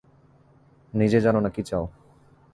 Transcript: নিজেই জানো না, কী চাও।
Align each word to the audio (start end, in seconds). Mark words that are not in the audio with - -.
নিজেই 0.93 1.21
জানো 1.21 1.39
না, 1.39 1.49
কী 1.49 1.61
চাও। 1.63 1.85